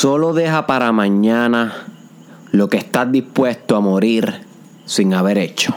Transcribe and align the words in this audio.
Solo 0.00 0.32
deja 0.32 0.66
para 0.66 0.92
mañana 0.92 1.74
lo 2.52 2.70
que 2.70 2.78
estás 2.78 3.12
dispuesto 3.12 3.76
a 3.76 3.80
morir 3.80 4.46
sin 4.86 5.12
haber 5.12 5.36
hecho. 5.36 5.74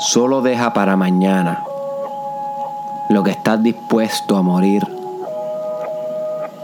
Solo 0.00 0.42
deja 0.42 0.72
para 0.72 0.96
mañana 0.96 1.62
lo 3.10 3.22
que 3.22 3.30
estás 3.30 3.62
dispuesto 3.62 4.36
a 4.36 4.42
morir 4.42 4.82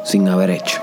sin 0.02 0.29
haber 0.29 0.50
hecho. 0.50 0.80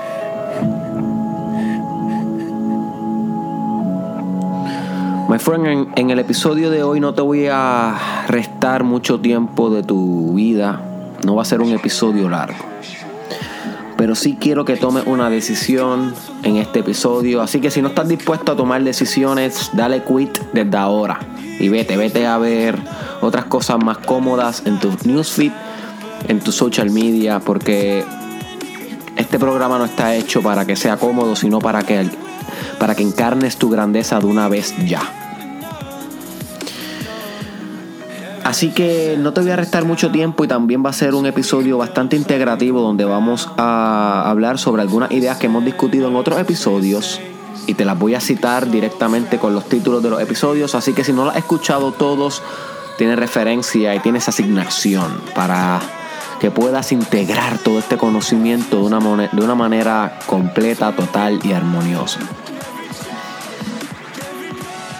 My 5.28 5.38
friend, 5.38 5.66
en, 5.66 5.92
en, 5.94 6.08
el 6.08 6.20
episodio 6.20 6.70
de 6.70 6.82
hoy 6.82 7.00
no 7.00 7.12
te 7.12 7.20
voy 7.20 7.48
a 7.52 8.24
restar 8.28 8.82
mucho 8.82 9.20
tiempo 9.20 9.68
de 9.68 9.82
tu 9.82 10.32
vida. 10.32 10.93
No 11.24 11.34
va 11.34 11.42
a 11.42 11.44
ser 11.44 11.60
un 11.60 11.72
episodio 11.72 12.28
largo. 12.28 12.64
Pero 13.96 14.14
sí 14.14 14.36
quiero 14.38 14.64
que 14.64 14.76
tomes 14.76 15.06
una 15.06 15.30
decisión 15.30 16.14
en 16.42 16.56
este 16.56 16.80
episodio. 16.80 17.40
Así 17.40 17.60
que 17.60 17.70
si 17.70 17.80
no 17.80 17.88
estás 17.88 18.08
dispuesto 18.08 18.52
a 18.52 18.56
tomar 18.56 18.82
decisiones, 18.82 19.70
dale 19.72 20.02
quit 20.02 20.38
desde 20.52 20.76
ahora. 20.76 21.18
Y 21.58 21.68
vete, 21.68 21.96
vete 21.96 22.26
a 22.26 22.36
ver 22.38 22.78
otras 23.20 23.46
cosas 23.46 23.82
más 23.82 23.98
cómodas 23.98 24.62
en 24.66 24.78
tu 24.80 24.90
newsfeed, 25.04 25.52
en 26.28 26.40
tu 26.40 26.52
social 26.52 26.90
media, 26.90 27.40
porque 27.40 28.04
este 29.16 29.38
programa 29.38 29.78
no 29.78 29.84
está 29.84 30.14
hecho 30.14 30.42
para 30.42 30.66
que 30.66 30.76
sea 30.76 30.96
cómodo, 30.96 31.36
sino 31.36 31.60
para 31.60 31.82
que 31.84 32.10
para 32.78 32.94
que 32.94 33.02
encarnes 33.02 33.56
tu 33.56 33.70
grandeza 33.70 34.18
de 34.20 34.26
una 34.26 34.48
vez 34.48 34.74
ya. 34.86 35.23
Así 38.54 38.70
que 38.70 39.16
no 39.18 39.32
te 39.32 39.40
voy 39.40 39.50
a 39.50 39.56
restar 39.56 39.84
mucho 39.84 40.12
tiempo 40.12 40.44
y 40.44 40.46
también 40.46 40.86
va 40.86 40.90
a 40.90 40.92
ser 40.92 41.16
un 41.16 41.26
episodio 41.26 41.76
bastante 41.76 42.14
integrativo 42.14 42.80
donde 42.82 43.04
vamos 43.04 43.50
a 43.56 44.30
hablar 44.30 44.60
sobre 44.60 44.80
algunas 44.80 45.10
ideas 45.10 45.38
que 45.38 45.46
hemos 45.46 45.64
discutido 45.64 46.06
en 46.06 46.14
otros 46.14 46.38
episodios 46.38 47.20
y 47.66 47.74
te 47.74 47.84
las 47.84 47.98
voy 47.98 48.14
a 48.14 48.20
citar 48.20 48.70
directamente 48.70 49.40
con 49.40 49.54
los 49.54 49.68
títulos 49.68 50.04
de 50.04 50.10
los 50.10 50.22
episodios. 50.22 50.76
Así 50.76 50.92
que 50.92 51.02
si 51.02 51.12
no 51.12 51.24
las 51.24 51.34
has 51.34 51.40
escuchado 51.40 51.90
todos, 51.90 52.44
tienes 52.96 53.18
referencia 53.18 53.92
y 53.92 53.98
tienes 53.98 54.28
asignación 54.28 55.20
para 55.34 55.80
que 56.38 56.52
puedas 56.52 56.92
integrar 56.92 57.58
todo 57.58 57.80
este 57.80 57.96
conocimiento 57.96 58.76
de 58.76 58.94
una, 58.94 59.28
de 59.32 59.44
una 59.44 59.56
manera 59.56 60.20
completa, 60.28 60.92
total 60.92 61.40
y 61.42 61.54
armoniosa. 61.54 62.20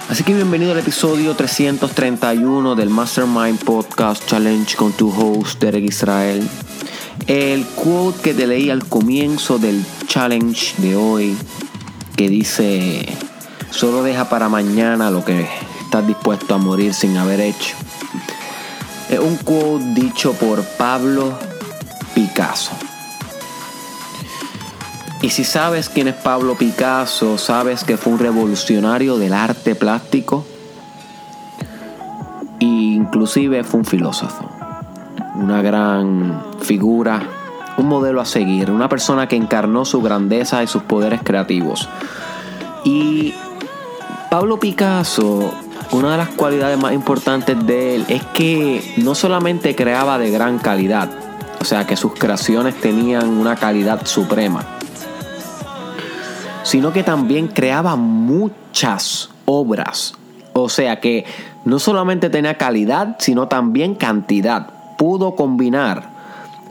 Así 0.08 0.22
que 0.22 0.34
bienvenido 0.34 0.72
al 0.72 0.78
episodio 0.78 1.34
331 1.34 2.74
del 2.74 2.90
Mastermind 2.90 3.64
Podcast 3.64 4.26
Challenge 4.26 4.76
con 4.76 4.92
tu 4.92 5.08
host 5.10 5.58
Derek 5.60 5.84
Israel. 5.84 6.46
El 7.26 7.64
quote 7.64 8.20
que 8.20 8.34
te 8.34 8.46
leí 8.46 8.68
al 8.68 8.86
comienzo 8.86 9.58
del 9.58 9.82
challenge 10.06 10.74
de 10.76 10.94
hoy, 10.94 11.34
que 12.16 12.28
dice, 12.28 13.08
solo 13.70 14.02
deja 14.02 14.28
para 14.28 14.50
mañana 14.50 15.10
lo 15.10 15.24
que 15.24 15.48
estás 15.82 16.06
dispuesto 16.06 16.54
a 16.54 16.58
morir 16.58 16.92
sin 16.92 17.16
haber 17.16 17.40
hecho. 17.40 17.74
Es 19.08 19.18
un 19.18 19.36
quote 19.38 19.86
dicho 19.94 20.34
por 20.34 20.62
Pablo 20.62 21.38
Picasso. 22.14 22.72
Y 25.24 25.30
si 25.30 25.42
sabes 25.42 25.88
quién 25.88 26.06
es 26.08 26.16
Pablo 26.16 26.54
Picasso, 26.54 27.38
sabes 27.38 27.82
que 27.82 27.96
fue 27.96 28.12
un 28.12 28.18
revolucionario 28.18 29.16
del 29.16 29.32
arte 29.32 29.74
plástico 29.74 30.44
e 32.60 32.64
inclusive 32.66 33.64
fue 33.64 33.80
un 33.80 33.86
filósofo, 33.86 34.50
una 35.36 35.62
gran 35.62 36.44
figura, 36.60 37.22
un 37.78 37.88
modelo 37.88 38.20
a 38.20 38.26
seguir, 38.26 38.70
una 38.70 38.90
persona 38.90 39.26
que 39.26 39.34
encarnó 39.34 39.86
su 39.86 40.02
grandeza 40.02 40.62
y 40.62 40.66
sus 40.66 40.82
poderes 40.82 41.22
creativos. 41.24 41.88
Y 42.84 43.32
Pablo 44.30 44.60
Picasso, 44.60 45.54
una 45.92 46.10
de 46.10 46.18
las 46.18 46.28
cualidades 46.28 46.78
más 46.78 46.92
importantes 46.92 47.66
de 47.66 47.94
él 47.94 48.04
es 48.08 48.22
que 48.34 48.92
no 48.98 49.14
solamente 49.14 49.74
creaba 49.74 50.18
de 50.18 50.30
gran 50.30 50.58
calidad, 50.58 51.08
o 51.62 51.64
sea 51.64 51.86
que 51.86 51.96
sus 51.96 52.12
creaciones 52.12 52.78
tenían 52.78 53.30
una 53.30 53.56
calidad 53.56 54.04
suprema, 54.04 54.66
sino 56.64 56.92
que 56.92 57.04
también 57.04 57.46
creaba 57.46 57.94
muchas 57.94 59.30
obras. 59.44 60.14
O 60.52 60.68
sea 60.68 60.98
que 60.98 61.24
no 61.64 61.78
solamente 61.78 62.30
tenía 62.30 62.58
calidad, 62.58 63.16
sino 63.20 63.46
también 63.46 63.94
cantidad. 63.94 64.66
Pudo 64.98 65.36
combinar 65.36 66.10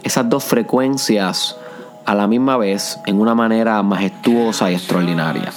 esas 0.04 0.30
dos 0.30 0.44
frecuencias 0.44 1.56
a 2.06 2.16
la 2.16 2.28
misma 2.28 2.58
vez 2.58 3.00
en 3.06 3.22
una 3.22 3.36
manera 3.36 3.82
majestuosa 3.84 4.70
y 4.72 4.76
extraordinaria. 4.76 5.52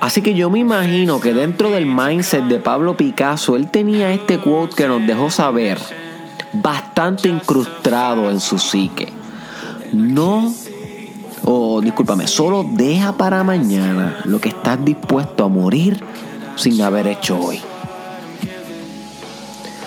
Así 0.00 0.20
que 0.20 0.34
yo 0.34 0.50
me 0.50 0.58
imagino 0.58 1.20
que 1.20 1.32
dentro 1.32 1.70
del 1.70 1.86
mindset 1.86 2.44
de 2.44 2.58
Pablo 2.58 2.96
Picasso, 2.96 3.56
él 3.56 3.70
tenía 3.70 4.12
este 4.12 4.38
quote 4.38 4.76
que 4.76 4.88
nos 4.88 5.06
dejó 5.06 5.30
saber, 5.30 5.78
bastante 6.52 7.28
incrustado 7.28 8.30
en 8.30 8.40
su 8.40 8.58
psique. 8.58 9.12
No 9.92 10.52
o 11.46 11.80
discúlpame, 11.80 12.26
solo 12.26 12.66
deja 12.68 13.12
para 13.12 13.44
mañana 13.44 14.20
lo 14.24 14.40
que 14.40 14.48
estás 14.48 14.84
dispuesto 14.84 15.44
a 15.44 15.48
morir 15.48 16.02
sin 16.56 16.82
haber 16.82 17.06
hecho 17.06 17.38
hoy. 17.38 17.60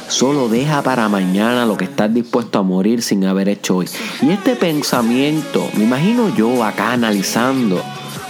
Solo 0.08 0.48
deja 0.48 0.82
para 0.82 1.08
mañana 1.10 1.66
lo 1.66 1.78
que 1.78 1.84
estás 1.84 2.12
dispuesto 2.12 2.60
a 2.60 2.64
morir 2.64 3.04
sin 3.04 3.26
haber 3.26 3.50
hecho 3.50 3.78
hoy. 3.78 3.90
Y 4.22 4.32
este 4.32 4.56
pensamiento, 4.56 5.70
me 5.76 5.84
imagino 5.84 6.34
yo 6.34 6.64
acá 6.64 6.94
analizando 6.94 7.82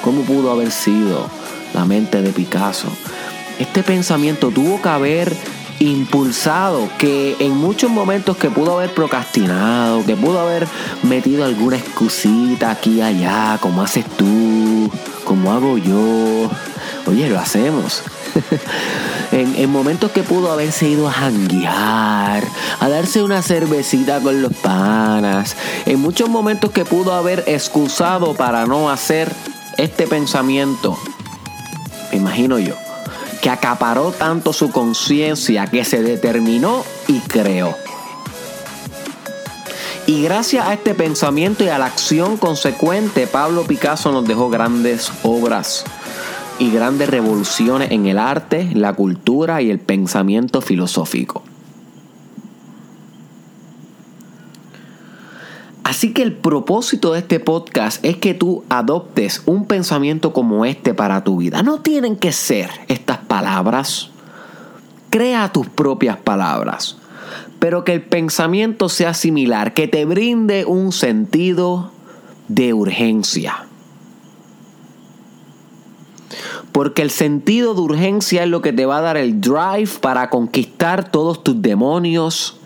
cómo 0.03 0.23
pudo 0.23 0.51
haber 0.51 0.71
sido 0.71 1.27
la 1.73 1.85
mente 1.85 2.21
de 2.21 2.31
Picasso. 2.31 2.87
Este 3.59 3.83
pensamiento 3.83 4.49
tuvo 4.49 4.81
que 4.81 4.89
haber 4.89 5.33
impulsado, 5.79 6.89
que 6.97 7.37
en 7.39 7.55
muchos 7.55 7.89
momentos 7.89 8.37
que 8.37 8.49
pudo 8.49 8.77
haber 8.77 8.93
procrastinado, 8.93 10.05
que 10.05 10.15
pudo 10.15 10.39
haber 10.39 10.67
metido 11.03 11.45
alguna 11.45 11.77
excusita 11.77 12.71
aquí 12.71 12.97
y 12.97 13.01
allá, 13.01 13.57
como 13.61 13.81
haces 13.81 14.05
tú, 14.17 14.91
como 15.23 15.53
hago 15.53 15.77
yo. 15.77 16.49
Oye, 17.05 17.29
lo 17.29 17.39
hacemos. 17.39 18.03
en, 19.31 19.55
en, 19.55 19.69
momentos 19.71 20.11
que 20.11 20.21
pudo 20.21 20.51
haberse 20.51 20.89
ido 20.89 21.07
a 21.07 21.11
janguear, 21.11 22.43
a 22.79 22.89
darse 22.89 23.23
una 23.23 23.41
cervecita 23.41 24.19
con 24.19 24.41
los 24.41 24.53
panas, 24.53 25.55
en 25.85 25.99
muchos 25.99 26.29
momentos 26.29 26.71
que 26.71 26.85
pudo 26.85 27.13
haber 27.13 27.43
excusado 27.47 28.35
para 28.35 28.65
no 28.65 28.89
hacer 28.89 29.31
este 29.77 30.05
pensamiento, 30.07 30.97
me 32.11 32.17
imagino 32.17 32.59
yo 32.59 32.75
que 33.41 33.49
acaparó 33.49 34.11
tanto 34.11 34.53
su 34.53 34.71
conciencia 34.71 35.67
que 35.67 35.85
se 35.85 36.01
determinó 36.01 36.83
y 37.07 37.19
creó. 37.19 37.75
Y 40.07 40.23
gracias 40.23 40.65
a 40.65 40.73
este 40.73 40.95
pensamiento 40.95 41.63
y 41.63 41.67
a 41.67 41.77
la 41.77 41.85
acción 41.85 42.37
consecuente, 42.37 43.27
Pablo 43.27 43.63
Picasso 43.65 44.11
nos 44.11 44.27
dejó 44.27 44.49
grandes 44.49 45.11
obras 45.23 45.85
y 46.57 46.71
grandes 46.71 47.09
revoluciones 47.09 47.91
en 47.91 48.07
el 48.07 48.17
arte, 48.17 48.69
la 48.73 48.93
cultura 48.93 49.61
y 49.61 49.69
el 49.69 49.79
pensamiento 49.79 50.61
filosófico. 50.61 51.43
Así 55.99 56.13
que 56.13 56.23
el 56.23 56.31
propósito 56.31 57.11
de 57.11 57.19
este 57.19 57.41
podcast 57.41 58.05
es 58.05 58.15
que 58.15 58.33
tú 58.33 58.63
adoptes 58.69 59.43
un 59.45 59.65
pensamiento 59.65 60.31
como 60.31 60.63
este 60.63 60.93
para 60.93 61.25
tu 61.25 61.35
vida. 61.35 61.61
No 61.61 61.81
tienen 61.81 62.15
que 62.15 62.31
ser 62.31 62.69
estas 62.87 63.17
palabras. 63.17 64.09
Crea 65.09 65.51
tus 65.51 65.67
propias 65.67 66.15
palabras. 66.15 66.95
Pero 67.59 67.83
que 67.83 67.95
el 67.95 68.01
pensamiento 68.01 68.87
sea 68.87 69.13
similar, 69.13 69.73
que 69.73 69.89
te 69.89 70.05
brinde 70.05 70.63
un 70.63 70.93
sentido 70.93 71.91
de 72.47 72.73
urgencia. 72.73 73.65
Porque 76.71 77.01
el 77.01 77.11
sentido 77.11 77.73
de 77.73 77.81
urgencia 77.81 78.43
es 78.43 78.49
lo 78.49 78.61
que 78.61 78.71
te 78.71 78.85
va 78.85 78.99
a 78.99 79.01
dar 79.01 79.17
el 79.17 79.41
drive 79.41 79.99
para 79.99 80.29
conquistar 80.29 81.11
todos 81.11 81.43
tus 81.43 81.61
demonios 81.61 82.57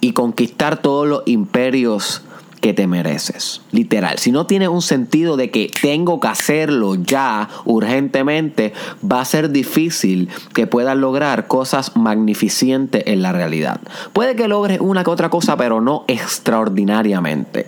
y 0.00 0.12
conquistar 0.12 0.80
todos 0.80 1.08
los 1.08 1.22
imperios 1.26 2.22
que 2.60 2.74
te 2.74 2.86
mereces. 2.86 3.62
Literal. 3.72 4.18
Si 4.18 4.32
no 4.32 4.46
tienes 4.46 4.68
un 4.68 4.82
sentido 4.82 5.36
de 5.36 5.50
que 5.50 5.70
tengo 5.80 6.20
que 6.20 6.28
hacerlo 6.28 6.94
ya 6.94 7.48
urgentemente, 7.64 8.72
va 9.10 9.20
a 9.20 9.24
ser 9.24 9.50
difícil 9.50 10.28
que 10.54 10.66
puedas 10.66 10.96
lograr 10.96 11.46
cosas 11.46 11.96
magnificentes 11.96 13.04
en 13.06 13.22
la 13.22 13.32
realidad. 13.32 13.80
Puede 14.12 14.36
que 14.36 14.48
logres 14.48 14.80
una 14.80 15.04
que 15.04 15.10
otra 15.10 15.30
cosa, 15.30 15.56
pero 15.56 15.80
no 15.80 16.04
extraordinariamente. 16.06 17.66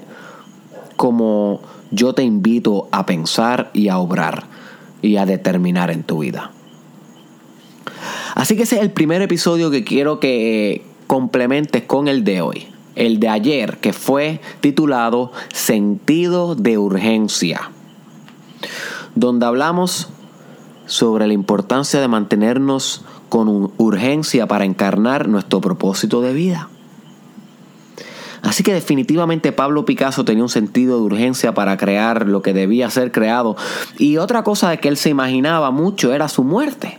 Como 0.97 1.61
yo 1.91 2.15
te 2.15 2.23
invito 2.23 2.89
a 2.93 3.06
pensar 3.06 3.71
y 3.73 3.89
a 3.89 3.99
obrar 3.99 4.44
y 5.00 5.17
a 5.17 5.27
determinar 5.27 5.91
en 5.91 6.05
tu 6.05 6.21
vida. 6.21 6.53
Así 8.35 8.56
que 8.56 8.62
ese 8.62 8.77
es 8.77 8.83
el 8.83 8.91
primer 8.91 9.21
episodio 9.23 9.71
que 9.71 9.85
quiero 9.85 10.21
que 10.21 10.85
complementes 11.06 11.83
con 11.83 12.09
el 12.09 12.25
de 12.25 12.41
hoy 12.41 12.72
el 12.97 13.21
de 13.21 13.29
ayer, 13.29 13.79
que 13.79 13.93
fue 13.93 14.41
titulado 14.61 15.33
Sentido 15.53 16.55
de 16.55 16.79
Urgencia, 16.79 17.71
donde 19.15 19.47
hablamos 19.47 20.09
sobre 20.87 21.27
la 21.27 21.33
importancia 21.33 22.00
de 22.00 22.09
mantenernos 22.09 23.05
con 23.29 23.73
urgencia 23.79 24.47
para 24.47 24.65
encarnar 24.65 25.29
nuestro 25.29 25.61
propósito 25.61 26.21
de 26.21 26.35
vida. 26.35 26.69
Así 28.43 28.65
que 28.65 28.75
definitivamente 28.75 29.53
Pablo 29.53 29.85
Picasso 29.85 30.25
tenía 30.25 30.43
un 30.43 30.49
sentido 30.49 30.97
de 30.99 31.05
urgencia 31.05 31.55
para 31.55 31.77
crear 31.77 32.27
lo 32.27 32.43
que 32.43 32.53
debía 32.53 32.91
ser 32.91 33.12
creado. 33.12 33.56
Y 33.99 34.17
otra 34.17 34.43
cosa 34.43 34.71
de 34.71 34.79
que 34.79 34.89
él 34.89 34.97
se 34.97 35.11
imaginaba 35.11 35.71
mucho 35.71 36.12
era 36.12 36.29
su 36.29 36.43
muerte. 36.43 36.99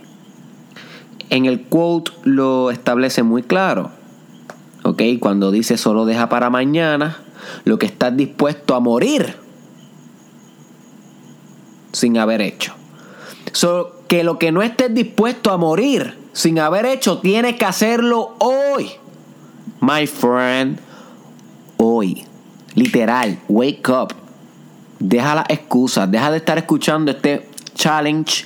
En 1.28 1.44
el 1.44 1.62
quote 1.62 2.12
lo 2.24 2.70
establece 2.70 3.22
muy 3.22 3.42
claro. 3.42 3.90
¿Ok? 4.94 5.02
Cuando 5.18 5.50
dice 5.50 5.76
solo 5.76 6.04
deja 6.04 6.28
para 6.28 6.50
mañana 6.50 7.18
lo 7.64 7.80
que 7.80 7.86
estás 7.86 8.16
dispuesto 8.16 8.76
a 8.76 8.80
morir 8.80 9.34
sin 11.92 12.16
haber 12.16 12.40
hecho. 12.40 12.74
So, 13.50 14.02
que 14.06 14.22
lo 14.22 14.38
que 14.38 14.52
no 14.52 14.62
estés 14.62 14.94
dispuesto 14.94 15.50
a 15.50 15.56
morir 15.56 16.16
sin 16.32 16.60
haber 16.60 16.86
hecho, 16.86 17.18
tienes 17.18 17.56
que 17.56 17.64
hacerlo 17.64 18.36
hoy. 18.38 18.92
My 19.80 20.06
friend, 20.06 20.78
hoy. 21.76 22.24
Literal, 22.76 23.40
wake 23.48 23.88
up. 23.88 24.14
Deja 25.00 25.34
las 25.34 25.46
excusas, 25.48 26.08
deja 26.08 26.30
de 26.30 26.36
estar 26.36 26.56
escuchando 26.56 27.10
este 27.10 27.48
challenge 27.74 28.44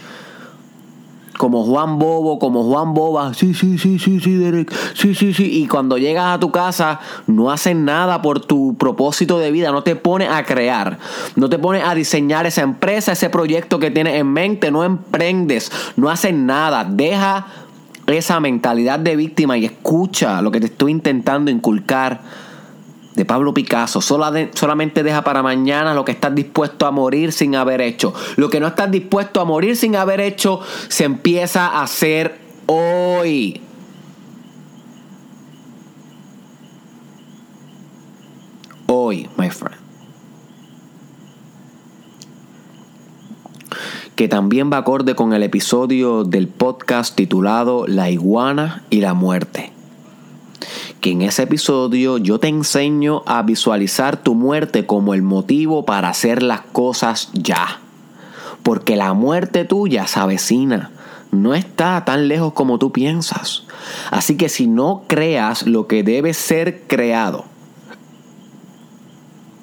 como 1.38 1.64
Juan 1.64 1.99
Bobo, 1.99 2.38
como 2.38 2.64
Juan 2.64 2.93
Boba, 2.93 3.32
sí, 3.32 3.55
sí, 3.55 3.79
sí, 3.79 3.99
sí, 3.99 4.20
sí, 4.20 4.35
Derek, 4.35 4.70
sí, 4.93 5.14
sí, 5.14 5.32
sí. 5.32 5.62
Y 5.62 5.67
cuando 5.67 5.96
llegas 5.96 6.35
a 6.35 6.38
tu 6.38 6.50
casa, 6.50 7.00
no 7.26 7.50
haces 7.50 7.75
nada 7.75 8.20
por 8.20 8.40
tu 8.40 8.76
propósito 8.76 9.38
de 9.38 9.50
vida, 9.50 9.73
no 9.73 9.82
te 9.82 9.96
pones 9.96 10.29
a 10.29 10.44
crear, 10.44 10.99
no 11.37 11.49
te 11.49 11.58
pones 11.58 11.85
a 11.85 11.94
diseñar 11.94 12.44
esa 12.44 12.62
empresa, 12.62 13.12
ese 13.12 13.31
proyecto 13.31 13.79
que 13.79 13.90
tienes 13.90 14.17
en 14.17 14.26
mente, 14.26 14.70
no 14.70 14.85
emprendes, 14.85 15.73
no 15.96 16.11
haces 16.11 16.35
nada, 16.35 16.85
deja 16.85 17.46
esa 18.06 18.40
mentalidad 18.40 18.99
de 18.99 19.17
víctima 19.17 19.56
y 19.56 19.64
escucha 19.64 20.43
lo 20.43 20.50
que 20.50 20.61
te 20.61 20.67
estoy 20.67 20.93
intentando 20.93 21.50
inculcar 21.50 22.20
de 23.15 23.25
Pablo 23.25 23.53
Picasso. 23.53 24.01
solamente 24.01 25.03
deja 25.03 25.23
para 25.23 25.43
mañana 25.43 25.95
lo 25.95 26.05
que 26.05 26.13
estás 26.13 26.35
dispuesto 26.35 26.87
a 26.87 26.91
morir 26.91 27.33
sin 27.33 27.57
haber 27.57 27.81
hecho. 27.81 28.15
Lo 28.37 28.49
que 28.49 28.61
no 28.61 28.69
estás 28.69 28.91
dispuesto 28.91 29.41
a 29.41 29.45
morir 29.45 29.77
sin 29.77 29.97
haber 29.97 30.21
hecho 30.21 30.61
se 30.89 31.05
empieza 31.05 31.67
a 31.67 31.83
hacer 31.83 32.39
hoy. 32.67 33.61
Hoy, 38.87 39.29
my 39.37 39.51
friend. 39.51 39.77
Que 44.15 44.29
también 44.29 44.71
va 44.73 44.79
acorde 44.79 45.15
con 45.15 45.33
el 45.33 45.43
episodio 45.43 46.25
del 46.25 46.49
podcast 46.49 47.15
titulado 47.15 47.87
La 47.87 48.11
iguana 48.11 48.83
y 48.91 49.01
la 49.01 49.15
muerte 49.15 49.78
que 51.09 51.13
en 51.13 51.23
ese 51.23 51.45
episodio 51.45 52.19
yo 52.19 52.39
te 52.39 52.49
enseño 52.49 53.23
a 53.25 53.41
visualizar 53.43 54.19
tu 54.19 54.35
muerte 54.35 54.85
como 54.85 55.15
el 55.15 55.23
motivo 55.23 55.87
para 55.87 56.11
hacer 56.11 56.43
las 56.43 56.61
cosas 56.61 57.31
ya. 57.33 57.81
Porque 58.63 58.95
la 58.95 59.15
muerte 59.15 59.65
tuya 59.65 60.07
se 60.07 60.21
avecina, 60.21 60.91
no 61.31 61.55
está 61.55 62.05
tan 62.05 62.29
lejos 62.29 62.53
como 62.53 62.79
tú 62.79 62.93
piensas. 62.93 63.65
Así 64.11 64.37
que 64.37 64.51
si 64.51 64.67
no 64.67 65.05
creas 65.07 65.67
lo 65.67 65.87
que 65.87 66.03
debe 66.03 66.35
ser 66.35 66.83
creado, 66.87 67.47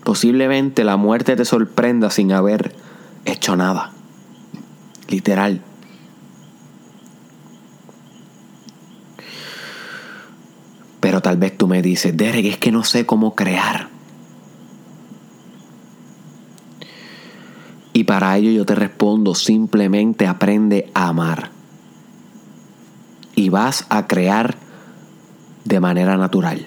posiblemente 0.03 0.83
la 0.83 0.97
muerte 0.97 1.35
te 1.35 1.45
sorprenda 1.45 2.09
sin 2.09 2.31
haber 2.31 2.73
hecho 3.25 3.55
nada. 3.55 3.91
Literal. 5.09 5.61
Pero 11.05 11.21
tal 11.21 11.37
vez 11.37 11.55
tú 11.55 11.67
me 11.67 11.83
dices, 11.83 12.17
Derek, 12.17 12.47
es 12.47 12.57
que 12.57 12.71
no 12.71 12.83
sé 12.83 13.05
cómo 13.05 13.35
crear. 13.35 13.89
Y 17.93 18.05
para 18.05 18.35
ello 18.35 18.49
yo 18.49 18.65
te 18.65 18.73
respondo, 18.73 19.35
simplemente 19.35 20.25
aprende 20.25 20.89
a 20.95 21.09
amar. 21.09 21.51
Y 23.35 23.49
vas 23.49 23.85
a 23.89 24.07
crear 24.07 24.55
de 25.63 25.79
manera 25.79 26.17
natural. 26.17 26.65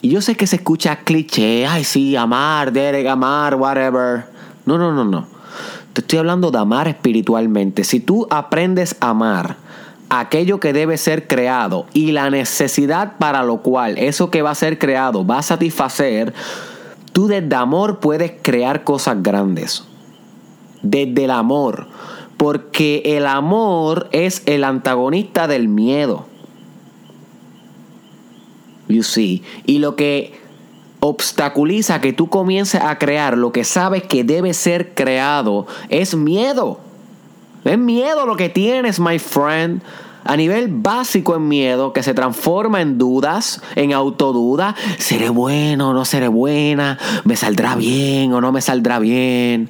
Y 0.00 0.08
yo 0.08 0.22
sé 0.22 0.34
que 0.34 0.46
se 0.46 0.56
escucha 0.56 1.00
cliché, 1.00 1.66
ay 1.66 1.84
sí, 1.84 2.16
amar, 2.16 2.72
Derek, 2.72 3.06
amar, 3.06 3.56
whatever. 3.56 4.30
No, 4.64 4.78
no, 4.78 4.94
no, 4.94 5.04
no. 5.04 5.26
Te 5.92 6.00
estoy 6.00 6.20
hablando 6.20 6.50
de 6.50 6.56
amar 6.56 6.88
espiritualmente. 6.88 7.84
Si 7.84 8.00
tú 8.00 8.26
aprendes 8.30 8.96
a 9.00 9.10
amar, 9.10 9.58
aquello 10.08 10.60
que 10.60 10.72
debe 10.72 10.96
ser 10.98 11.26
creado 11.26 11.86
y 11.92 12.12
la 12.12 12.30
necesidad 12.30 13.16
para 13.18 13.42
lo 13.42 13.62
cual 13.62 13.98
eso 13.98 14.30
que 14.30 14.42
va 14.42 14.50
a 14.50 14.54
ser 14.54 14.78
creado 14.78 15.26
va 15.26 15.38
a 15.38 15.42
satisfacer, 15.42 16.32
tú 17.12 17.26
desde 17.26 17.54
amor 17.56 18.00
puedes 18.00 18.32
crear 18.42 18.84
cosas 18.84 19.22
grandes. 19.22 19.84
Desde 20.82 21.24
el 21.24 21.30
amor. 21.30 21.88
Porque 22.36 23.02
el 23.04 23.26
amor 23.26 24.08
es 24.12 24.42
el 24.46 24.64
antagonista 24.64 25.48
del 25.48 25.68
miedo. 25.68 26.26
You 28.88 29.02
see. 29.02 29.42
Y 29.64 29.78
lo 29.78 29.96
que 29.96 30.34
obstaculiza 31.00 32.00
que 32.00 32.12
tú 32.12 32.28
comiences 32.28 32.80
a 32.80 32.98
crear 32.98 33.36
lo 33.38 33.52
que 33.52 33.64
sabes 33.64 34.02
que 34.02 34.24
debe 34.24 34.54
ser 34.54 34.94
creado 34.94 35.66
es 35.88 36.14
miedo. 36.14 36.80
Es 37.66 37.78
miedo 37.78 38.26
lo 38.26 38.36
que 38.36 38.48
tienes, 38.48 39.00
my 39.00 39.18
friend. 39.18 39.82
A 40.24 40.36
nivel 40.36 40.68
básico 40.68 41.36
en 41.36 41.46
miedo 41.46 41.92
que 41.92 42.02
se 42.02 42.14
transforma 42.14 42.80
en 42.80 42.96
dudas, 42.96 43.60
en 43.74 43.92
autoduda. 43.92 44.74
¿Seré 44.98 45.28
bueno 45.28 45.90
o 45.90 45.92
no 45.92 46.04
seré 46.04 46.28
buena? 46.28 46.98
¿Me 47.24 47.36
saldrá 47.36 47.76
bien 47.76 48.32
o 48.32 48.40
no 48.40 48.50
me 48.50 48.60
saldrá 48.60 48.98
bien? 48.98 49.68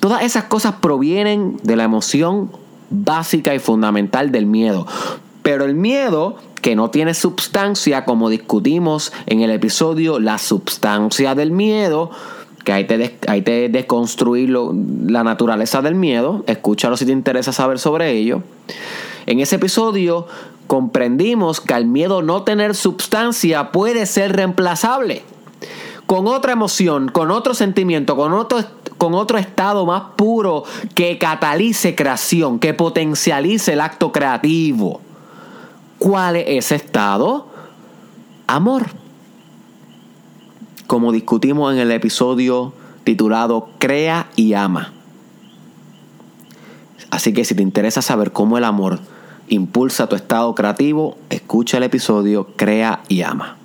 Todas 0.00 0.22
esas 0.22 0.44
cosas 0.44 0.76
provienen 0.80 1.56
de 1.62 1.76
la 1.76 1.84
emoción 1.84 2.50
básica 2.90 3.54
y 3.54 3.58
fundamental 3.58 4.32
del 4.32 4.46
miedo. 4.46 4.86
Pero 5.42 5.64
el 5.64 5.74
miedo 5.74 6.36
que 6.60 6.76
no 6.76 6.90
tiene 6.90 7.14
sustancia, 7.14 8.04
como 8.04 8.30
discutimos 8.30 9.12
en 9.26 9.40
el 9.40 9.50
episodio 9.50 10.20
La 10.20 10.38
sustancia 10.38 11.34
del 11.34 11.50
miedo, 11.50 12.10
que 12.64 12.72
hay 12.72 12.86
que 12.86 13.18
hay 13.26 13.42
te 13.42 13.68
desconstruir 13.68 14.50
la 14.50 15.24
naturaleza 15.24 15.82
del 15.82 15.94
miedo. 15.94 16.44
Escúchalo 16.46 16.96
si 16.96 17.06
te 17.06 17.12
interesa 17.12 17.52
saber 17.52 17.78
sobre 17.78 18.12
ello. 18.12 18.42
En 19.26 19.40
ese 19.40 19.56
episodio 19.56 20.26
comprendimos 20.66 21.60
que 21.60 21.74
al 21.74 21.86
miedo 21.86 22.22
no 22.22 22.42
tener 22.42 22.74
sustancia 22.74 23.72
puede 23.72 24.06
ser 24.06 24.34
reemplazable 24.36 25.22
con 26.06 26.26
otra 26.26 26.52
emoción, 26.52 27.08
con 27.08 27.30
otro 27.30 27.54
sentimiento, 27.54 28.16
con 28.16 28.32
otro, 28.32 28.58
con 28.98 29.14
otro 29.14 29.38
estado 29.38 29.86
más 29.86 30.02
puro 30.16 30.64
que 30.94 31.18
catalice 31.18 31.94
creación, 31.94 32.58
que 32.58 32.74
potencialice 32.74 33.72
el 33.72 33.80
acto 33.80 34.12
creativo. 34.12 35.00
¿Cuál 35.98 36.36
es 36.36 36.44
ese 36.48 36.74
estado? 36.74 37.46
Amor 38.46 39.01
como 40.92 41.10
discutimos 41.10 41.72
en 41.72 41.78
el 41.78 41.90
episodio 41.90 42.74
titulado 43.02 43.70
Crea 43.78 44.28
y 44.36 44.52
ama. 44.52 44.92
Así 47.10 47.32
que 47.32 47.46
si 47.46 47.54
te 47.54 47.62
interesa 47.62 48.02
saber 48.02 48.32
cómo 48.32 48.58
el 48.58 48.64
amor 48.64 49.00
impulsa 49.48 50.06
tu 50.06 50.16
estado 50.16 50.54
creativo, 50.54 51.16
escucha 51.30 51.78
el 51.78 51.84
episodio 51.84 52.48
Crea 52.56 53.00
y 53.08 53.22
ama, 53.22 53.56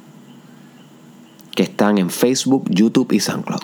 que 1.54 1.64
están 1.64 1.98
en 1.98 2.12
Facebook, 2.12 2.64
YouTube 2.70 3.12
y 3.12 3.20
SoundCloud. 3.20 3.60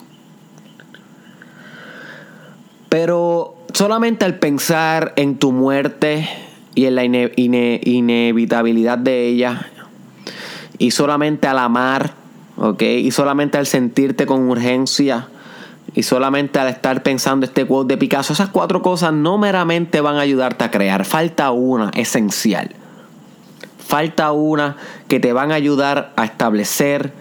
Pero 2.89 3.55
solamente 3.73 4.25
al 4.25 4.39
pensar 4.39 5.13
en 5.15 5.37
tu 5.39 5.53
muerte 5.53 6.27
y 6.75 6.83
en 6.83 6.95
la 6.95 7.05
inevitabilidad 7.05 8.97
de 8.97 9.25
ella, 9.25 9.69
y 10.77 10.91
solamente 10.91 11.47
al 11.47 11.59
amar 11.59 12.22
¿ok? 12.63 12.81
Y 12.81 13.11
solamente 13.11 13.57
al 13.57 13.67
sentirte 13.67 14.25
con 14.25 14.49
urgencia 14.49 15.27
y 15.93 16.03
solamente 16.03 16.59
al 16.59 16.69
estar 16.69 17.03
pensando 17.03 17.45
este 17.45 17.65
quote 17.65 17.93
de 17.93 17.97
Picasso, 17.97 18.31
esas 18.31 18.49
cuatro 18.49 18.81
cosas 18.81 19.11
no 19.11 19.37
meramente 19.37 19.99
van 19.99 20.15
a 20.15 20.21
ayudarte 20.21 20.63
a 20.63 20.71
crear, 20.71 21.03
falta 21.03 21.51
una 21.51 21.89
esencial. 21.89 22.71
Falta 23.85 24.31
una 24.31 24.77
que 25.09 25.19
te 25.19 25.33
van 25.33 25.51
a 25.51 25.55
ayudar 25.55 26.13
a 26.15 26.23
establecer 26.23 27.11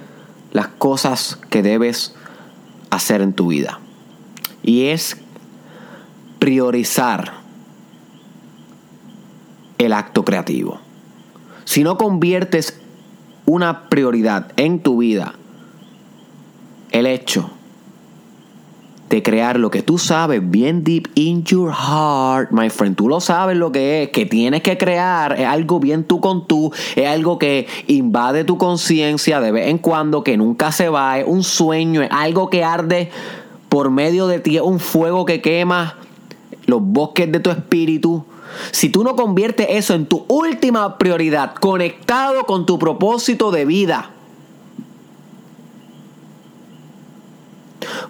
las 0.52 0.68
cosas 0.68 1.40
que 1.50 1.62
debes 1.62 2.14
hacer 2.90 3.20
en 3.20 3.32
tu 3.32 3.48
vida. 3.48 3.80
Y 4.62 4.86
es 4.86 5.16
priorizar 6.38 7.32
el 9.78 9.92
acto 9.92 10.24
creativo. 10.24 10.80
Si 11.64 11.82
no 11.82 11.98
conviertes 11.98 12.81
una 13.46 13.88
prioridad 13.88 14.52
en 14.56 14.80
tu 14.80 14.98
vida 14.98 15.34
el 16.90 17.06
hecho 17.06 17.50
de 19.12 19.22
crear 19.22 19.58
lo 19.58 19.70
que 19.70 19.82
tú 19.82 19.98
sabes 19.98 20.40
bien 20.42 20.84
deep 20.84 21.06
in 21.16 21.44
your 21.44 21.70
heart, 21.70 22.50
my 22.50 22.70
friend. 22.70 22.96
Tú 22.96 23.10
lo 23.10 23.20
sabes 23.20 23.58
lo 23.58 23.70
que 23.70 24.04
es, 24.04 24.08
que 24.08 24.24
tienes 24.24 24.62
que 24.62 24.78
crear, 24.78 25.38
es 25.38 25.46
algo 25.46 25.80
bien 25.80 26.04
tú 26.04 26.18
con 26.18 26.46
tú, 26.46 26.72
es 26.96 27.06
algo 27.06 27.38
que 27.38 27.66
invade 27.88 28.44
tu 28.44 28.56
conciencia 28.56 29.42
de 29.42 29.52
vez 29.52 29.68
en 29.68 29.76
cuando, 29.76 30.24
que 30.24 30.38
nunca 30.38 30.72
se 30.72 30.88
va, 30.88 31.18
es 31.18 31.26
un 31.28 31.42
sueño, 31.42 32.00
es 32.00 32.10
algo 32.10 32.48
que 32.48 32.64
arde 32.64 33.10
por 33.68 33.90
medio 33.90 34.28
de 34.28 34.40
ti, 34.40 34.56
es 34.56 34.62
un 34.62 34.80
fuego 34.80 35.26
que 35.26 35.42
quema 35.42 35.98
los 36.64 36.80
bosques 36.82 37.30
de 37.30 37.40
tu 37.40 37.50
espíritu. 37.50 38.24
Si 38.70 38.88
tú 38.88 39.04
no 39.04 39.16
conviertes 39.16 39.66
eso 39.70 39.94
en 39.94 40.06
tu 40.06 40.24
última 40.28 40.98
prioridad, 40.98 41.54
conectado 41.54 42.44
con 42.44 42.66
tu 42.66 42.78
propósito 42.78 43.50
de 43.50 43.64
vida, 43.64 44.10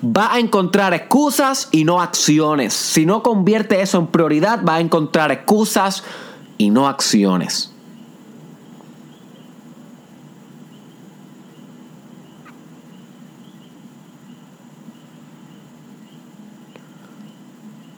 va 0.05 0.35
a 0.35 0.39
encontrar 0.39 0.95
excusas 0.95 1.69
y 1.71 1.85
no 1.85 2.01
acciones. 2.01 2.75
Si 2.75 3.07
no 3.07 3.23
convierte 3.23 3.81
eso 3.81 3.99
en 3.99 4.09
prioridad, 4.09 4.63
va 4.65 4.77
a 4.77 4.81
encontrar 4.81 5.31
excusas 5.31 6.03
y 6.59 6.71
no 6.71 6.89
acciones. 6.89 7.72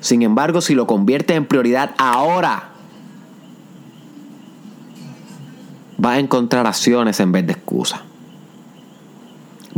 Sin 0.05 0.23
embargo, 0.23 0.61
si 0.61 0.75
lo 0.75 0.87
convierte 0.87 1.35
en 1.35 1.47
prioridad 1.47 1.95
ahora, 1.97 2.71
va 6.05 6.13
a 6.13 6.19
encontrar 6.19 6.67
acciones 6.67 7.21
en 7.21 7.33
vez 7.33 7.47
de 7.47 7.55
excusas. 7.55 8.01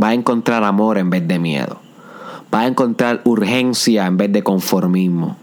Va 0.01 0.09
a 0.09 0.13
encontrar 0.13 0.63
amor 0.63 0.97
en 0.97 1.09
vez 1.09 1.27
de 1.27 1.39
miedo 1.39 1.87
va 2.53 2.61
a 2.61 2.67
encontrar 2.67 3.21
urgencia 3.25 4.05
en 4.05 4.17
vez 4.17 4.31
de 4.31 4.43
conformismo. 4.43 5.37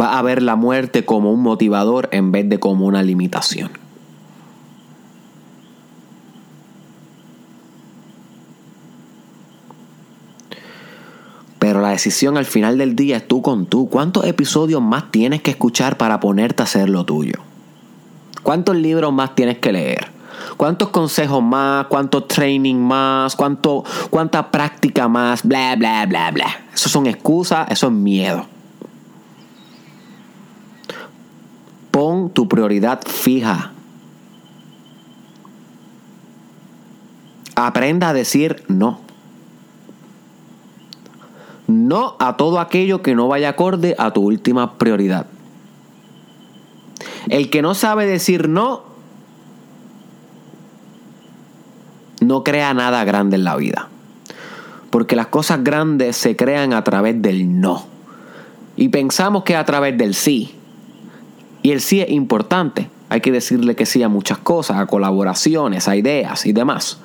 Va 0.00 0.18
a 0.18 0.22
ver 0.22 0.42
la 0.42 0.56
muerte 0.56 1.04
como 1.04 1.32
un 1.32 1.42
motivador 1.42 2.08
en 2.12 2.32
vez 2.32 2.48
de 2.48 2.58
como 2.58 2.86
una 2.86 3.02
limitación. 3.02 3.70
Decisión 12.00 12.38
al 12.38 12.46
final 12.46 12.78
del 12.78 12.96
día 12.96 13.18
es 13.18 13.28
tú 13.28 13.42
con 13.42 13.66
tú. 13.66 13.90
¿Cuántos 13.90 14.24
episodios 14.24 14.80
más 14.80 15.10
tienes 15.10 15.42
que 15.42 15.50
escuchar 15.50 15.98
para 15.98 16.18
ponerte 16.18 16.62
a 16.62 16.64
hacer 16.64 16.88
lo 16.88 17.04
tuyo? 17.04 17.34
¿Cuántos 18.42 18.74
libros 18.74 19.12
más 19.12 19.34
tienes 19.34 19.58
que 19.58 19.70
leer? 19.70 20.10
¿Cuántos 20.56 20.88
consejos 20.88 21.42
más? 21.42 21.88
¿Cuánto 21.88 22.24
training 22.24 22.76
más? 22.76 23.36
¿Cuánto, 23.36 23.84
¿Cuánta 24.08 24.50
práctica 24.50 25.08
más? 25.08 25.42
Bla, 25.42 25.76
bla, 25.76 26.06
bla, 26.06 26.30
bla. 26.30 26.46
Eso 26.72 26.88
son 26.88 27.06
excusas, 27.06 27.70
eso 27.70 27.88
es 27.88 27.92
miedo. 27.92 28.46
Pon 31.90 32.30
tu 32.30 32.48
prioridad 32.48 33.02
fija. 33.06 33.72
Aprenda 37.56 38.08
a 38.08 38.12
decir 38.14 38.64
no. 38.68 39.09
No 41.90 42.14
a 42.20 42.36
todo 42.36 42.60
aquello 42.60 43.02
que 43.02 43.16
no 43.16 43.26
vaya 43.26 43.48
acorde 43.48 43.96
a 43.98 44.12
tu 44.12 44.22
última 44.22 44.78
prioridad. 44.78 45.26
El 47.28 47.50
que 47.50 47.62
no 47.62 47.74
sabe 47.74 48.06
decir 48.06 48.48
no 48.48 48.84
no 52.20 52.44
crea 52.44 52.74
nada 52.74 53.02
grande 53.02 53.34
en 53.34 53.42
la 53.42 53.56
vida. 53.56 53.88
Porque 54.90 55.16
las 55.16 55.26
cosas 55.26 55.64
grandes 55.64 56.16
se 56.16 56.36
crean 56.36 56.74
a 56.74 56.84
través 56.84 57.20
del 57.20 57.60
no. 57.60 57.84
Y 58.76 58.90
pensamos 58.90 59.42
que 59.42 59.56
a 59.56 59.64
través 59.64 59.98
del 59.98 60.14
sí. 60.14 60.54
Y 61.62 61.72
el 61.72 61.80
sí 61.80 62.02
es 62.02 62.10
importante. 62.10 62.88
Hay 63.10 63.20
que 63.20 63.32
decirle 63.32 63.74
que 63.74 63.86
sí 63.86 64.04
a 64.04 64.08
muchas 64.08 64.38
cosas, 64.38 64.78
a 64.78 64.86
colaboraciones, 64.86 65.88
a 65.88 65.96
ideas 65.96 66.46
y 66.46 66.52
demás. 66.52 67.00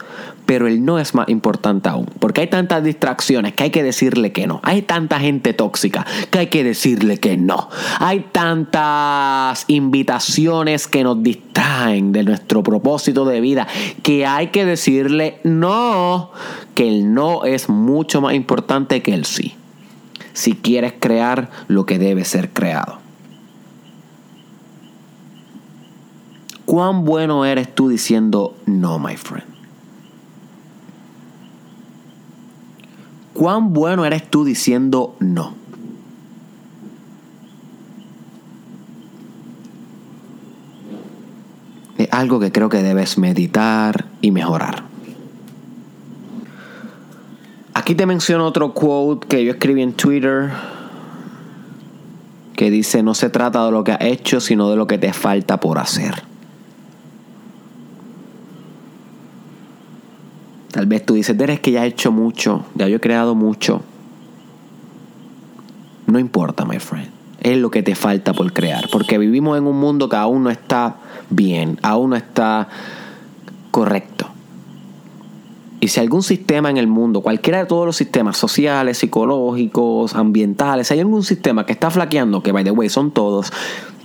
Pero 0.45 0.67
el 0.67 0.85
no 0.85 0.99
es 0.99 1.15
más 1.15 1.27
importante 1.29 1.89
aún. 1.89 2.05
Porque 2.19 2.41
hay 2.41 2.47
tantas 2.47 2.83
distracciones 2.83 3.55
que 3.55 3.63
hay 3.63 3.69
que 3.71 3.81
decirle 3.81 4.31
que 4.31 4.45
no. 4.45 4.59
Hay 4.61 4.83
tanta 4.83 5.19
gente 5.19 5.53
tóxica 5.53 6.05
que 6.29 6.37
hay 6.37 6.47
que 6.47 6.63
decirle 6.63 7.17
que 7.17 7.37
no. 7.37 7.69
Hay 7.99 8.27
tantas 8.31 9.65
invitaciones 9.67 10.87
que 10.87 11.03
nos 11.03 11.23
distraen 11.23 12.11
de 12.11 12.21
nuestro 12.21 12.61
propósito 12.61 13.25
de 13.25 13.41
vida 13.41 13.67
que 14.03 14.27
hay 14.27 14.49
que 14.49 14.63
decirle 14.63 15.39
no. 15.43 16.29
Que 16.75 16.87
el 16.87 17.15
no 17.15 17.45
es 17.45 17.67
mucho 17.67 18.21
más 18.21 18.35
importante 18.35 19.01
que 19.01 19.15
el 19.15 19.25
sí. 19.25 19.55
Si 20.33 20.53
quieres 20.53 20.93
crear 20.99 21.49
lo 21.67 21.87
que 21.87 21.97
debe 21.97 22.25
ser 22.25 22.51
creado. 22.51 23.04
¿Cuán 26.65 27.05
bueno 27.05 27.45
eres 27.45 27.73
tú 27.73 27.89
diciendo 27.89 28.55
no, 28.65 28.99
my 28.99 29.15
friend? 29.15 29.45
¿Cuán 33.33 33.73
bueno 33.73 34.05
eres 34.05 34.29
tú 34.29 34.45
diciendo 34.45 35.15
no? 35.19 35.53
Es 41.97 42.07
algo 42.11 42.39
que 42.39 42.51
creo 42.51 42.69
que 42.69 42.81
debes 42.81 43.17
meditar 43.17 44.05
y 44.21 44.31
mejorar. 44.31 44.83
Aquí 47.73 47.93
te 47.93 48.05
menciono 48.05 48.45
otro 48.45 48.73
quote 48.73 49.27
que 49.27 49.45
yo 49.45 49.51
escribí 49.51 49.81
en 49.81 49.93
Twitter 49.93 50.51
que 52.55 52.71
dice, 52.71 53.03
no 53.03 53.13
se 53.13 53.29
trata 53.29 53.65
de 53.65 53.71
lo 53.71 53.83
que 53.83 53.91
has 53.91 54.01
hecho, 54.01 54.39
sino 54.39 54.69
de 54.69 54.77
lo 54.77 54.87
que 54.87 54.97
te 54.97 55.13
falta 55.13 55.59
por 55.59 55.77
hacer. 55.77 56.23
Tal 60.75 60.87
vez 60.87 61.05
tú 61.05 61.13
dices, 61.13 61.37
Derek, 61.37 61.61
que 61.61 61.71
ya 61.71 61.85
he 61.85 61.87
hecho 61.87 62.11
mucho, 62.11 62.65
ya 62.75 62.89
yo 62.89 62.97
he 62.97 62.99
creado 62.99 63.33
mucho. 63.33 63.81
No 66.05 66.19
importa, 66.19 66.65
my 66.65 66.79
friend. 66.79 67.07
Es 67.39 67.57
lo 67.57 67.71
que 67.71 67.81
te 67.81 67.95
falta 67.95 68.33
por 68.33 68.51
crear. 68.51 68.89
Porque 68.91 69.17
vivimos 69.17 69.57
en 69.57 69.67
un 69.67 69.79
mundo 69.79 70.09
que 70.09 70.17
aún 70.17 70.43
no 70.43 70.49
está 70.49 70.97
bien, 71.29 71.79
aún 71.81 72.09
no 72.09 72.17
está 72.17 72.67
correcto. 73.71 74.27
Y 75.79 75.87
si 75.87 76.01
algún 76.01 76.23
sistema 76.23 76.69
en 76.69 76.75
el 76.75 76.87
mundo, 76.87 77.21
cualquiera 77.21 77.59
de 77.59 77.67
todos 77.67 77.85
los 77.85 77.95
sistemas 77.95 78.35
sociales, 78.35 78.97
psicológicos, 78.97 80.13
ambientales, 80.13 80.91
hay 80.91 80.99
algún 80.99 81.23
sistema 81.23 81.65
que 81.65 81.71
está 81.71 81.89
flaqueando, 81.89 82.43
que 82.43 82.51
by 82.51 82.65
the 82.65 82.71
way 82.71 82.89
son 82.89 83.11
todos, 83.11 83.53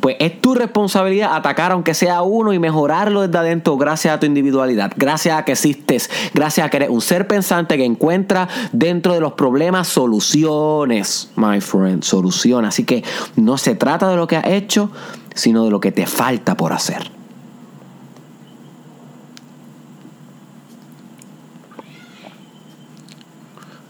pues 0.01 0.17
es 0.19 0.41
tu 0.41 0.55
responsabilidad 0.55 1.35
atacar 1.35 1.73
aunque 1.73 1.95
sea 1.95 2.23
uno 2.23 2.53
y 2.53 2.59
mejorarlo 2.59 3.23
desde 3.23 3.39
adentro 3.39 3.77
gracias 3.77 4.15
a 4.15 4.21
tu 4.21 4.27
individualidad, 4.27 4.93
gracias 4.97 5.39
a 5.39 5.45
que 5.45 5.53
existes, 5.53 6.11
gracias 6.35 6.67
a 6.67 6.71
que 6.71 6.79
eres 6.79 6.91
un 6.91 7.01
ser 7.01 7.27
pensante 7.27 7.77
que 7.77 7.85
encuentra 7.85 8.49
dentro 8.73 9.15
de 9.15 9.21
los 9.21 9.35
problemas 9.35 9.89
soluciones, 9.89 11.31
my 11.37 11.61
friend, 11.61 12.03
soluciones. 12.03 12.69
Así 12.69 12.85
que 12.85 13.05
no 13.37 13.59
se 13.59 13.75
trata 13.75 14.09
de 14.09 14.17
lo 14.17 14.27
que 14.27 14.37
has 14.37 14.47
hecho, 14.47 14.91
sino 15.35 15.65
de 15.65 15.71
lo 15.71 15.81
que 15.81 15.93
te 15.93 16.07
falta 16.07 16.57
por 16.57 16.73
hacer. 16.73 17.11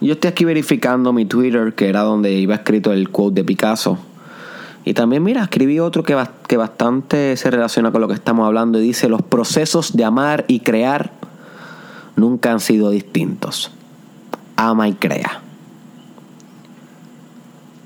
Yo 0.02 0.14
estoy 0.14 0.31
aquí 0.31 0.47
verificando 0.47 1.12
mi 1.12 1.26
Twitter, 1.26 1.75
que 1.75 1.88
era 1.88 2.00
donde 2.00 2.33
iba 2.33 2.55
escrito 2.55 2.90
el 2.93 3.11
quote 3.11 3.35
de 3.35 3.45
Picasso 3.45 3.99
y 4.85 4.95
también, 4.95 5.23
mira, 5.23 5.43
escribí 5.43 5.79
otro 5.79 6.03
que, 6.03 6.17
que 6.49 6.57
bastante 6.57 7.37
se 7.37 7.51
relaciona 7.51 7.93
con 7.93 8.01
lo 8.01 8.09
que 8.09 8.15
estamos 8.15 8.47
hablando 8.47 8.79
y 8.81 8.83
dice, 8.83 9.09
los 9.09 9.23
procesos 9.23 9.95
de 9.97 10.05
amar 10.05 10.45
y 10.49 10.61
crear 10.61 11.13
nunca 12.17 12.53
han 12.53 12.61
sido 12.61 12.91
distintos. 12.91 13.73
Ama 14.57 14.89
y 14.89 14.95
crea. 14.95 15.43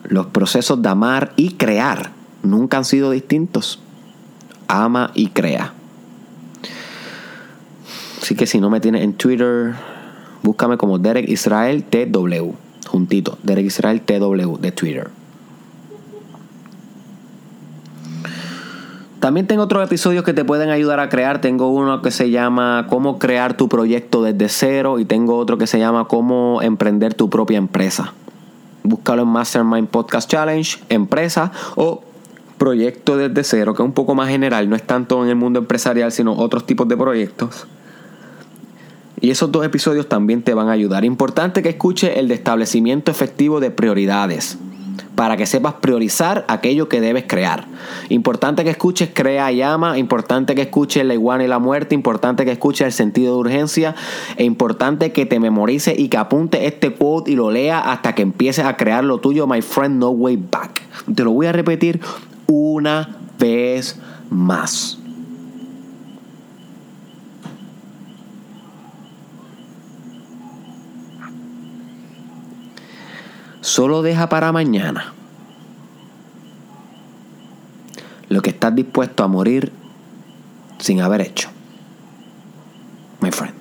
Los 0.04 0.26
procesos 0.26 0.82
de 0.82 0.88
amar 0.88 1.32
y 1.36 1.54
crear 1.54 2.12
nunca 2.42 2.76
han 2.76 2.84
sido 2.84 3.10
distintos. 3.10 3.80
Ama 4.68 5.10
y 5.14 5.28
crea. 5.28 5.72
Así 8.22 8.36
que 8.36 8.46
si 8.46 8.60
no 8.60 8.70
me 8.70 8.80
tienes 8.80 9.02
en 9.02 9.14
Twitter, 9.14 9.74
búscame 10.42 10.76
como 10.76 10.98
Derek 10.98 11.28
Israel 11.28 11.84
TW. 11.84 12.52
Juntito, 12.86 13.38
Derek 13.42 13.66
Israel 13.66 14.00
TW 14.00 14.58
de 14.58 14.72
Twitter. 14.72 15.23
También 19.24 19.46
tengo 19.46 19.62
otros 19.62 19.82
episodios 19.82 20.22
que 20.22 20.34
te 20.34 20.44
pueden 20.44 20.68
ayudar 20.68 21.00
a 21.00 21.08
crear. 21.08 21.40
Tengo 21.40 21.70
uno 21.70 22.02
que 22.02 22.10
se 22.10 22.28
llama 22.28 22.84
Cómo 22.90 23.18
crear 23.18 23.56
tu 23.56 23.70
proyecto 23.70 24.22
desde 24.22 24.50
cero 24.50 24.98
y 24.98 25.06
tengo 25.06 25.38
otro 25.38 25.56
que 25.56 25.66
se 25.66 25.78
llama 25.78 26.08
Cómo 26.08 26.60
emprender 26.60 27.14
tu 27.14 27.30
propia 27.30 27.56
empresa. 27.56 28.12
Búscalo 28.82 29.22
en 29.22 29.28
Mastermind 29.28 29.88
Podcast 29.88 30.30
Challenge, 30.30 30.78
empresa 30.90 31.52
o 31.74 32.04
proyecto 32.58 33.16
desde 33.16 33.44
cero, 33.44 33.72
que 33.72 33.82
es 33.82 33.86
un 33.86 33.94
poco 33.94 34.14
más 34.14 34.28
general, 34.28 34.68
no 34.68 34.76
es 34.76 34.82
tanto 34.82 35.24
en 35.24 35.30
el 35.30 35.36
mundo 35.36 35.58
empresarial, 35.58 36.12
sino 36.12 36.34
otros 36.34 36.66
tipos 36.66 36.86
de 36.86 36.98
proyectos. 36.98 37.66
Y 39.22 39.30
esos 39.30 39.50
dos 39.50 39.64
episodios 39.64 40.06
también 40.06 40.42
te 40.42 40.52
van 40.52 40.68
a 40.68 40.72
ayudar. 40.72 41.02
Importante 41.02 41.62
que 41.62 41.70
escuche 41.70 42.20
el 42.20 42.28
de 42.28 42.34
establecimiento 42.34 43.10
efectivo 43.10 43.58
de 43.58 43.70
prioridades 43.70 44.58
para 45.14 45.36
que 45.36 45.46
sepas 45.46 45.74
priorizar 45.74 46.44
aquello 46.48 46.88
que 46.88 47.00
debes 47.00 47.24
crear. 47.26 47.66
Importante 48.08 48.64
que 48.64 48.70
escuches 48.70 49.10
Crea 49.12 49.52
y 49.52 49.62
Ama, 49.62 49.98
importante 49.98 50.54
que 50.54 50.62
escuches 50.62 51.04
La 51.04 51.14
iguana 51.14 51.44
y 51.44 51.48
la 51.48 51.58
muerte, 51.58 51.94
importante 51.94 52.44
que 52.44 52.52
escuches 52.52 52.86
el 52.86 52.92
sentido 52.92 53.34
de 53.34 53.40
urgencia, 53.40 53.94
e 54.36 54.44
importante 54.44 55.12
que 55.12 55.26
te 55.26 55.40
memorice 55.40 55.94
y 55.96 56.08
que 56.08 56.16
apunte 56.16 56.66
este 56.66 56.94
quote 56.94 57.30
y 57.30 57.36
lo 57.36 57.50
lea 57.50 57.78
hasta 57.78 58.14
que 58.14 58.22
empieces 58.22 58.64
a 58.64 58.76
crear 58.76 59.04
lo 59.04 59.18
tuyo, 59.18 59.46
my 59.46 59.62
friend, 59.62 59.98
no 59.98 60.10
way 60.10 60.36
back. 60.36 60.82
Te 61.14 61.24
lo 61.24 61.32
voy 61.32 61.46
a 61.46 61.52
repetir 61.52 62.00
una 62.46 63.16
vez 63.38 63.98
más. 64.30 65.03
Solo 73.64 74.02
deja 74.02 74.28
para 74.28 74.52
mañana 74.52 75.14
lo 78.28 78.42
que 78.42 78.50
estás 78.50 78.74
dispuesto 78.74 79.24
a 79.24 79.26
morir 79.26 79.72
sin 80.78 81.00
haber 81.00 81.22
hecho. 81.22 81.48
My 83.22 83.30
friend. 83.30 83.54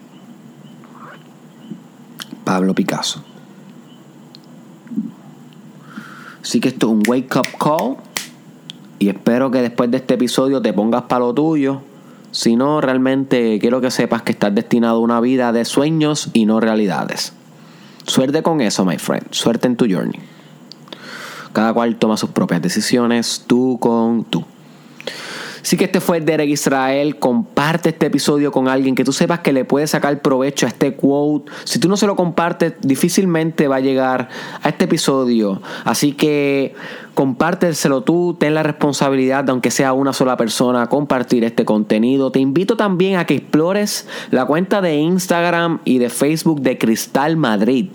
Pablo 2.44 2.76
Picasso. 2.76 3.24
Así 6.42 6.60
que 6.60 6.68
esto 6.68 6.88
es 6.88 6.92
un 6.92 7.04
wake 7.08 7.38
up 7.38 7.48
call. 7.58 7.96
Y 9.00 9.08
espero 9.08 9.52
que 9.52 9.62
después 9.62 9.90
de 9.90 9.98
este 9.98 10.16
episodio 10.16 10.62
te 10.62 10.74
pongas 10.74 11.04
para 11.04 11.20
lo 11.20 11.34
tuyo. 11.34 11.80
Si 12.32 12.58
no, 12.58 12.82
realmente 12.82 13.58
quiero 13.58 13.80
que 13.80 13.90
sepas 13.90 14.24
que 14.24 14.34
estás 14.34 14.54
destinado 14.54 14.98
a 14.98 15.00
una 15.00 15.22
vida 15.22 15.54
de 15.54 15.64
sueños 15.64 16.30
y 16.34 16.46
no 16.46 16.60
realidades. 16.60 17.32
Suerte 18.06 18.44
con 18.44 18.62
eso, 18.62 18.86
my 18.86 18.98
friend. 18.98 19.28
Suerte 19.32 19.68
en 19.68 19.76
tu 19.76 19.86
journey. 19.90 20.20
Cada 21.54 21.74
cual 21.74 21.96
toma 21.98 22.18
sus 22.18 22.32
propias 22.32 22.62
decisiones, 22.62 23.44
tú 23.48 23.78
con 23.80 24.24
tú. 24.26 24.44
Así 25.64 25.78
que 25.78 25.86
este 25.86 26.02
fue 26.02 26.20
Derek 26.20 26.50
Israel. 26.50 27.18
Comparte 27.20 27.90
este 27.90 28.08
episodio 28.08 28.52
con 28.52 28.68
alguien 28.68 28.96
que 28.96 29.06
tú 29.06 29.14
sepas 29.14 29.40
que 29.40 29.54
le 29.54 29.64
puede 29.64 29.88
sacar 29.88 30.22
provecho 30.22 30.66
a 30.66 30.70
este 30.70 30.96
quote. 30.96 31.50
Si 31.64 31.80
tú 31.80 31.88
no 31.88 31.96
se 31.96 32.06
lo 32.06 32.18
compartes, 32.18 32.74
difícilmente 32.82 33.70
va 33.70 33.78
a 33.78 33.80
llegar 33.80 34.28
a 34.62 34.70
este 34.70 34.86
episodio. 34.86 35.62
Así 35.86 36.12
que 36.12 36.76
compárteselo 37.14 38.02
tú, 38.02 38.36
ten 38.40 38.54
la 38.54 38.64
responsabilidad 38.64 39.44
de 39.44 39.52
aunque 39.52 39.72
sea 39.72 39.94
una 39.94 40.14
sola 40.14 40.38
persona 40.38 40.88
compartir 40.88 41.44
este 41.44 41.66
contenido. 41.66 42.32
Te 42.32 42.40
invito 42.40 42.76
también 42.78 43.18
a 43.18 43.26
que 43.26 43.36
explores 43.36 44.08
la 44.32 44.46
cuenta 44.46 44.82
de 44.82 44.96
Instagram 44.96 45.80
y 45.86 46.00
de 46.00 46.10
Facebook 46.10 46.62
de 46.62 46.78
Cristal 46.78 47.38
Madrid, 47.38 47.90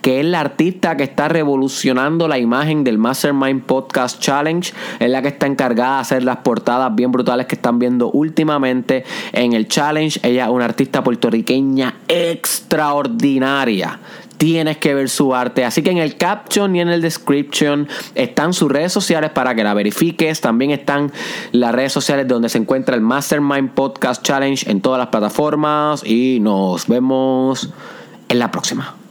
que 0.00 0.20
es 0.20 0.26
la 0.26 0.40
artista 0.40 0.96
que 0.96 1.04
está 1.04 1.28
revolucionando 1.28 2.28
la 2.28 2.38
imagen 2.38 2.84
del 2.84 2.98
Mastermind 2.98 3.62
Podcast 3.62 4.20
Challenge, 4.20 4.72
es 4.98 5.10
la 5.10 5.22
que 5.22 5.28
está 5.28 5.46
encargada 5.46 5.96
de 5.96 6.00
hacer 6.00 6.24
las 6.24 6.38
portadas 6.38 6.94
bien 6.94 7.12
brutales 7.12 7.46
que 7.46 7.54
están 7.54 7.78
viendo 7.78 8.10
últimamente 8.10 9.04
en 9.32 9.52
el 9.52 9.68
challenge. 9.68 10.20
Ella 10.22 10.44
es 10.44 10.50
una 10.50 10.64
artista 10.64 11.04
puertorriqueña 11.04 11.94
extraordinaria 12.08 14.00
tienes 14.36 14.78
que 14.78 14.94
ver 14.94 15.08
su 15.08 15.34
arte. 15.34 15.64
Así 15.64 15.82
que 15.82 15.90
en 15.90 15.98
el 15.98 16.16
caption 16.16 16.74
y 16.76 16.80
en 16.80 16.88
el 16.88 17.02
description 17.02 17.88
están 18.14 18.52
sus 18.52 18.70
redes 18.70 18.92
sociales 18.92 19.30
para 19.30 19.54
que 19.54 19.64
la 19.64 19.74
verifiques. 19.74 20.40
También 20.40 20.70
están 20.70 21.12
las 21.52 21.74
redes 21.74 21.92
sociales 21.92 22.26
donde 22.28 22.48
se 22.48 22.58
encuentra 22.58 22.94
el 22.94 23.00
Mastermind 23.00 23.70
Podcast 23.70 24.22
Challenge 24.22 24.70
en 24.70 24.80
todas 24.80 24.98
las 24.98 25.08
plataformas. 25.08 26.04
Y 26.04 26.38
nos 26.40 26.86
vemos 26.86 27.70
en 28.28 28.38
la 28.38 28.50
próxima. 28.50 29.03